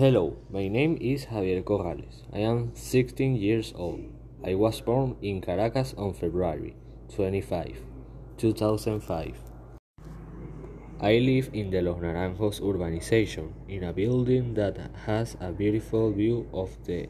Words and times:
Hello, 0.00 0.38
my 0.48 0.66
name 0.66 0.96
is 0.98 1.26
Javier 1.26 1.62
Corrales. 1.62 2.22
I 2.32 2.38
am 2.38 2.70
16 2.74 3.36
years 3.36 3.74
old. 3.76 4.00
I 4.42 4.54
was 4.54 4.80
born 4.80 5.16
in 5.20 5.42
Caracas 5.42 5.92
on 5.98 6.14
February 6.14 6.74
25, 7.14 7.82
2005. 8.38 9.36
I 11.02 11.18
live 11.18 11.50
in 11.52 11.68
the 11.68 11.82
Los 11.82 11.98
Naranjos 12.00 12.62
urbanization 12.62 13.52
in 13.68 13.84
a 13.84 13.92
building 13.92 14.54
that 14.54 14.78
has 15.04 15.36
a 15.38 15.52
beautiful 15.52 16.10
view 16.12 16.48
of 16.54 16.70
the 16.86 17.06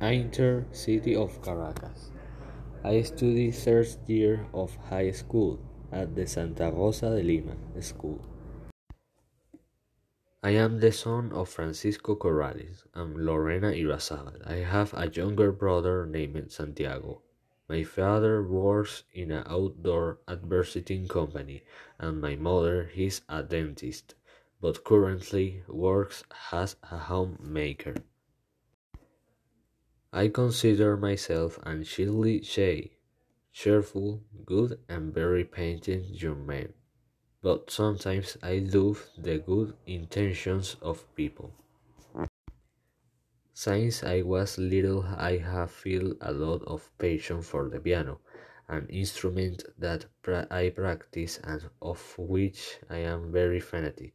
entire 0.00 0.66
city 0.72 1.14
of 1.14 1.40
Caracas. 1.40 2.10
I 2.82 3.02
study 3.02 3.52
third 3.52 3.94
year 4.08 4.44
of 4.52 4.74
high 4.90 5.12
school 5.12 5.60
at 5.92 6.16
the 6.16 6.26
Santa 6.26 6.72
Rosa 6.72 7.10
de 7.10 7.22
Lima 7.22 7.54
school. 7.80 8.18
I 10.40 10.50
am 10.50 10.78
the 10.78 10.92
son 10.92 11.32
of 11.32 11.48
Francisco 11.48 12.14
Corrales 12.14 12.84
and 12.94 13.26
Lorena 13.26 13.72
Irazabal. 13.72 14.40
I 14.46 14.58
have 14.58 14.94
a 14.94 15.10
younger 15.10 15.50
brother 15.50 16.06
named 16.06 16.52
Santiago. 16.52 17.22
My 17.68 17.82
father 17.82 18.44
works 18.44 19.02
in 19.12 19.32
an 19.32 19.42
outdoor 19.48 20.20
advertising 20.28 21.08
company 21.08 21.64
and 21.98 22.20
my 22.20 22.36
mother 22.36 22.88
is 22.94 23.22
a 23.28 23.42
dentist, 23.42 24.14
but 24.60 24.84
currently 24.84 25.64
works 25.66 26.22
as 26.52 26.76
a 26.84 26.98
homemaker. 26.98 27.96
I 30.12 30.28
consider 30.28 30.96
myself 30.96 31.58
an 31.64 31.82
chilly 31.82 32.44
shy, 32.44 32.90
cheerful, 33.52 34.22
good 34.46 34.78
and 34.88 35.12
very 35.12 35.44
patient 35.44 36.22
young 36.22 36.46
man 36.46 36.74
but 37.42 37.70
sometimes 37.70 38.36
I 38.42 38.58
love 38.58 39.08
the 39.16 39.38
good 39.38 39.74
intentions 39.86 40.76
of 40.82 41.04
people. 41.14 41.52
Since 43.52 44.04
I 44.04 44.22
was 44.22 44.56
little, 44.56 45.02
I 45.04 45.38
have 45.38 45.70
felt 45.70 46.16
a 46.20 46.32
lot 46.32 46.62
of 46.64 46.90
passion 46.98 47.42
for 47.42 47.68
the 47.68 47.80
piano, 47.80 48.20
an 48.68 48.86
instrument 48.88 49.64
that 49.78 50.06
I 50.50 50.70
practice 50.70 51.40
and 51.42 51.68
of 51.82 52.18
which 52.18 52.78
I 52.88 52.98
am 52.98 53.32
very 53.32 53.60
fanatic. 53.60 54.14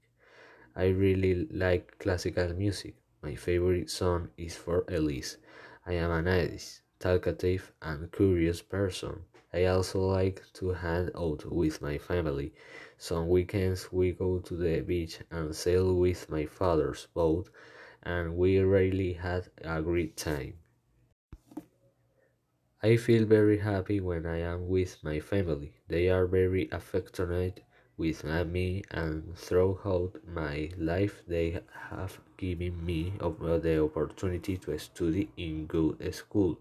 I 0.76 0.88
really 0.88 1.46
like 1.52 2.00
classical 2.00 2.54
music. 2.54 2.96
My 3.22 3.36
favorite 3.36 3.90
song 3.90 4.30
is 4.38 4.56
for 4.56 4.86
Elise. 4.88 5.38
I 5.86 5.94
am 5.94 6.12
an 6.12 6.26
nice, 6.26 6.82
talkative, 7.00 7.74
and 7.82 8.12
curious 8.12 8.62
person. 8.62 9.26
I 9.54 9.66
also 9.66 10.00
like 10.00 10.42
to 10.54 10.70
hang 10.70 11.12
out 11.16 11.46
with 11.46 11.82
my 11.82 11.98
family. 11.98 12.54
Some 12.98 13.30
weekends 13.30 13.92
we 13.92 14.12
go 14.12 14.40
to 14.40 14.56
the 14.56 14.82
beach 14.82 15.20
and 15.30 15.56
sail 15.56 15.94
with 15.94 16.30
my 16.30 16.46
father's 16.46 17.08
boat, 17.14 17.50
and 18.02 18.36
we 18.36 18.58
really 18.60 19.14
had 19.14 19.50
a 19.62 19.82
great 19.82 20.18
time. 20.18 20.56
I 22.82 22.98
feel 22.98 23.26
very 23.26 23.60
happy 23.60 24.02
when 24.02 24.26
I 24.26 24.40
am 24.40 24.68
with 24.68 25.02
my 25.04 25.20
family. 25.20 25.74
They 25.88 26.10
are 26.10 26.26
very 26.26 26.68
affectionate 26.72 27.62
with 27.96 28.24
me 28.24 28.84
and 28.90 29.38
throughout 29.38 30.16
my 30.28 30.70
life 30.78 31.22
they 31.28 31.62
have 31.90 32.20
given 32.38 32.84
me 32.84 33.14
the 33.20 33.84
opportunity 33.84 34.58
to 34.58 34.78
study 34.80 35.30
in 35.38 35.68
good 35.68 36.14
school 36.14 36.58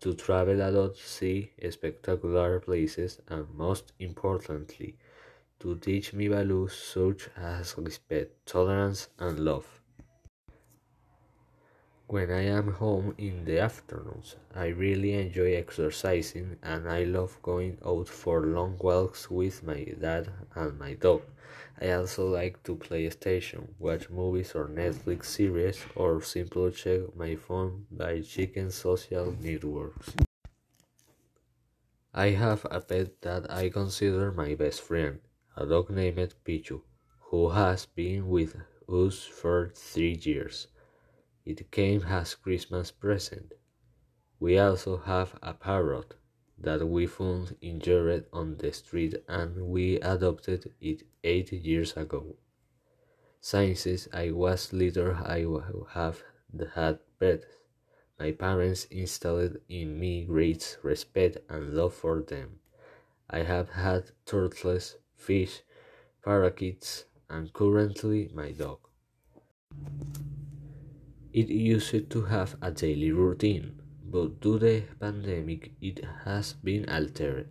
to 0.00 0.14
travel 0.14 0.60
a 0.62 0.70
lot, 0.70 0.96
see 0.96 1.52
spectacular 1.70 2.60
places, 2.60 3.20
and 3.28 3.46
most 3.54 3.92
importantly, 3.98 4.96
to 5.60 5.76
teach 5.76 6.12
me 6.12 6.28
values 6.28 6.74
such 6.74 7.28
as 7.36 7.74
respect, 7.78 8.46
tolerance, 8.46 9.08
and 9.18 9.40
love. 9.40 9.79
When 12.10 12.32
I 12.32 12.42
am 12.42 12.72
home 12.72 13.14
in 13.18 13.44
the 13.44 13.60
afternoons, 13.60 14.34
I 14.52 14.66
really 14.66 15.12
enjoy 15.12 15.54
exercising 15.54 16.56
and 16.60 16.88
I 16.88 17.04
love 17.04 17.38
going 17.40 17.78
out 17.86 18.08
for 18.08 18.46
long 18.46 18.76
walks 18.80 19.30
with 19.30 19.62
my 19.62 19.84
dad 19.84 20.28
and 20.56 20.76
my 20.76 20.94
dog. 20.94 21.22
I 21.80 21.92
also 21.92 22.26
like 22.26 22.64
to 22.64 22.74
play 22.74 23.08
station, 23.10 23.76
watch 23.78 24.10
movies 24.10 24.56
or 24.56 24.66
Netflix 24.66 25.26
series, 25.26 25.78
or 25.94 26.20
simply 26.20 26.72
check 26.72 27.14
my 27.14 27.36
phone 27.36 27.86
by 27.92 28.22
checking 28.22 28.70
social 28.70 29.32
networks. 29.40 30.10
I 32.12 32.30
have 32.30 32.66
a 32.72 32.80
pet 32.80 33.22
that 33.22 33.48
I 33.48 33.68
consider 33.68 34.32
my 34.32 34.56
best 34.56 34.80
friend, 34.80 35.20
a 35.56 35.64
dog 35.64 35.90
named 35.90 36.34
Pichu, 36.44 36.80
who 37.30 37.50
has 37.50 37.86
been 37.86 38.28
with 38.28 38.56
us 38.88 39.22
for 39.22 39.70
three 39.76 40.18
years. 40.20 40.66
It 41.44 41.70
came 41.70 42.02
as 42.02 42.34
Christmas 42.34 42.90
present. 42.90 43.54
We 44.38 44.58
also 44.58 44.98
have 44.98 45.38
a 45.42 45.54
parrot 45.54 46.14
that 46.58 46.86
we 46.86 47.06
found 47.06 47.56
injured 47.60 48.26
on 48.32 48.56
the 48.58 48.72
street 48.72 49.14
and 49.28 49.68
we 49.68 49.96
adopted 50.00 50.72
it 50.80 51.02
eight 51.24 51.52
years 51.52 51.96
ago. 51.96 52.36
Since 53.40 54.08
I 54.12 54.30
was 54.32 54.72
little, 54.72 55.14
I 55.14 55.46
have 55.94 56.22
had 56.74 56.98
pets. 57.18 57.46
My 58.18 58.32
parents 58.32 58.84
instilled 58.90 59.56
in 59.68 59.98
me 59.98 60.24
great 60.24 60.76
respect 60.82 61.38
and 61.48 61.74
love 61.74 61.94
for 61.94 62.20
them. 62.20 62.60
I 63.30 63.38
have 63.44 63.70
had 63.70 64.10
turtles, 64.26 64.96
fish, 65.16 65.62
parakeets, 66.22 67.06
and 67.30 67.50
currently 67.52 68.30
my 68.34 68.52
dog. 68.52 68.80
It 71.32 71.48
used 71.48 72.10
to 72.10 72.22
have 72.22 72.56
a 72.62 72.70
daily 72.70 73.10
routine 73.12 73.80
but 74.04 74.40
due 74.40 74.58
to 74.58 74.64
the 74.66 74.82
pandemic 74.98 75.72
it 75.80 76.04
has 76.24 76.54
been 76.54 76.88
altered. 76.88 77.48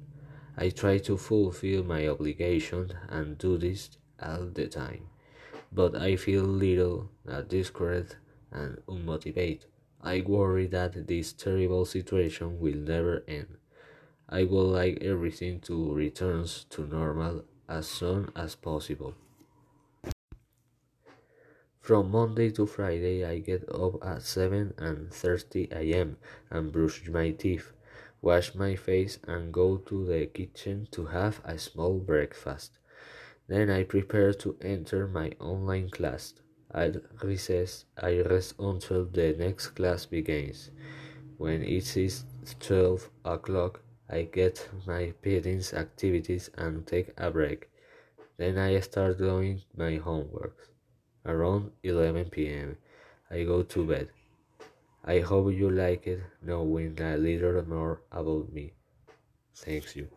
I 0.57 0.69
try 0.69 0.97
to 0.99 1.17
fulfill 1.17 1.83
my 1.83 2.07
obligations 2.07 2.91
and 3.07 3.37
do 3.37 3.57
this 3.57 3.91
all 4.21 4.47
the 4.47 4.67
time, 4.67 5.07
but 5.71 5.95
I 5.95 6.15
feel 6.17 6.43
little 6.43 7.09
discouraged 7.47 8.17
and 8.51 8.81
unmotivated. 8.87 9.65
I 10.01 10.21
worry 10.21 10.67
that 10.67 11.07
this 11.07 11.33
terrible 11.33 11.85
situation 11.85 12.59
will 12.59 12.75
never 12.77 13.23
end. 13.27 13.57
I 14.29 14.43
would 14.43 14.71
like 14.71 15.03
everything 15.03 15.61
to 15.61 15.93
return 15.93 16.45
to 16.71 16.85
normal 16.85 17.45
as 17.67 17.87
soon 17.87 18.31
as 18.35 18.55
possible. 18.55 19.15
From 21.89 22.11
Monday 22.11 22.51
to 22.51 22.67
Friday 22.67 23.25
I 23.25 23.39
get 23.39 23.67
up 23.67 24.05
at 24.05 24.21
7 24.21 24.75
and 24.77 25.11
30 25.11 25.71
am 25.71 26.17
and 26.51 26.71
brush 26.71 27.09
my 27.09 27.31
teeth, 27.31 27.71
wash 28.21 28.53
my 28.53 28.75
face 28.75 29.17
and 29.27 29.51
go 29.51 29.77
to 29.77 30.05
the 30.05 30.27
kitchen 30.27 30.87
to 30.91 31.07
have 31.07 31.41
a 31.43 31.57
small 31.57 31.97
breakfast. 31.97 32.77
Then 33.47 33.71
I 33.71 33.85
prepare 33.85 34.33
to 34.33 34.55
enter 34.61 35.07
my 35.07 35.31
online 35.39 35.89
class. 35.89 36.35
At 36.69 36.97
recess, 37.23 37.85
I 37.97 38.21
rest 38.21 38.53
until 38.59 39.05
the 39.05 39.33
next 39.33 39.69
class 39.69 40.05
begins. 40.05 40.69
When 41.39 41.63
it 41.63 41.97
is 41.97 42.23
12 42.59 43.09
o'clock, 43.25 43.81
I 44.07 44.29
get 44.31 44.69
my 44.85 45.15
parents' 45.23 45.73
activities 45.73 46.51
and 46.55 46.85
take 46.85 47.13
a 47.17 47.31
break. 47.31 47.67
Then 48.37 48.59
I 48.59 48.79
start 48.81 49.17
doing 49.17 49.63
my 49.75 49.95
homework. 49.95 50.69
Around 51.25 51.71
11 51.83 52.29
pm, 52.29 52.77
I 53.29 53.43
go 53.43 53.63
to 53.63 53.85
bed. 53.85 54.09
I 55.03 55.19
hope 55.19 55.53
you 55.53 55.69
like 55.69 56.07
it 56.07 56.21
knowing 56.41 56.99
a 56.99 57.17
little 57.17 57.67
more 57.67 58.01
about 58.11 58.51
me. 58.51 58.73
Thanks 59.55 59.95
you. 59.95 60.07